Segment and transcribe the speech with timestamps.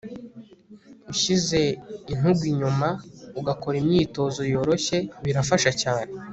[1.11, 1.59] ushyize
[2.13, 2.87] intugu inyuma,
[3.39, 6.11] ugakora imyitozo yoroshye, birafasha cyane